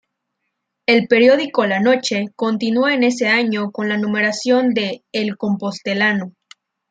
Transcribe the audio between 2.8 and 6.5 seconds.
en ese año con la numeración de "El Compostelano".